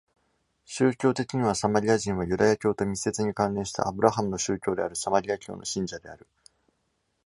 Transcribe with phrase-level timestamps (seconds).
[0.65, 6.25] 宗教的には、サマリア人はユダヤ教と密接に関連したアブラハムの宗教であるサマリア教の信者である。